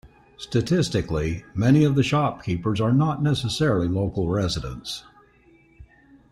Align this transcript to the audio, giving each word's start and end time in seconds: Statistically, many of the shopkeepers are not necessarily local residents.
Statistically, 0.39 1.43
many 1.53 1.83
of 1.83 1.93
the 1.93 2.01
shopkeepers 2.01 2.81
are 2.81 2.91
not 2.91 3.21
necessarily 3.21 3.87
local 3.87 4.27
residents. 4.27 5.03